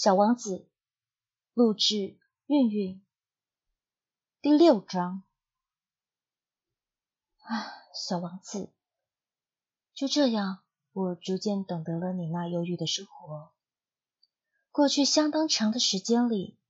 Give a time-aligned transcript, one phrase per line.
[0.00, 0.68] 小王子，
[1.54, 3.04] 录制韵韵，
[4.40, 5.24] 第六章。
[7.38, 8.72] 啊，小王子，
[9.92, 13.52] 就这样，我逐渐懂得了你那忧郁的生活。
[14.70, 16.60] 过去相当长的时间里，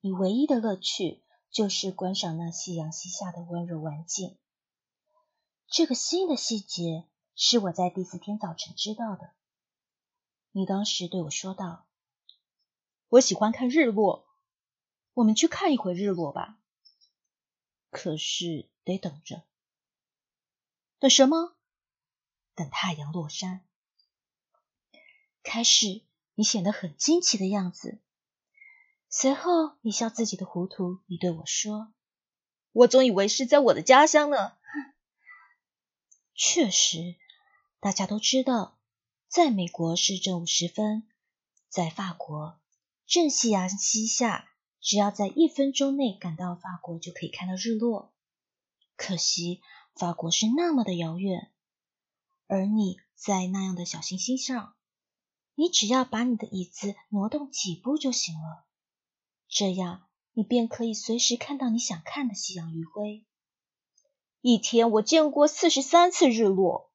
[0.00, 4.38] 你唯一的乐趣就是观赏那夕阳西下的温柔晚景。
[5.66, 9.34] 这个新的细节是我在第四天早晨知道的。
[10.52, 11.84] 你当时对我说道。
[13.10, 14.24] 我喜欢看日落，
[15.14, 16.60] 我们去看一回日落吧。
[17.90, 19.42] 可是得等着，
[21.00, 21.56] 等什么？
[22.54, 23.66] 等太阳落山。
[25.42, 26.02] 开始
[26.36, 27.98] 你显得很惊奇的样子，
[29.08, 31.92] 随后你笑自己的糊涂，你对我说
[32.70, 34.56] ：“我总以为是在我的家乡呢。”
[36.32, 37.16] 确实，
[37.80, 38.78] 大家都知道，
[39.26, 41.08] 在美国是正午时分，
[41.68, 42.60] 在法国。
[43.10, 44.48] 正夕阳西下，
[44.80, 48.14] 只要在一分钟内赶到法国，就可以看到日落。
[48.94, 49.60] 可惜
[49.96, 51.50] 法国是那么的遥远，
[52.46, 54.76] 而你在那样的小行星上，
[55.56, 58.64] 你只要把你的椅子挪动几步就行了，
[59.48, 63.24] 这样你便可以随时看到你想看的夕阳余晖。
[64.40, 66.92] 一天我见过四十三次日落。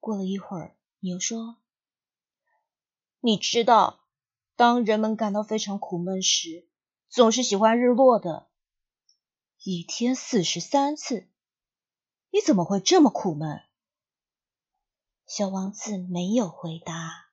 [0.00, 1.56] 过了一会儿，你又说
[3.20, 3.96] ：“你知道。”
[4.60, 6.68] 当人们感到非常苦闷时，
[7.08, 8.50] 总是喜欢日落的。
[9.64, 11.30] 一天四十三次，
[12.30, 13.62] 你怎么会这么苦闷？
[15.26, 17.29] 小王子没有回答。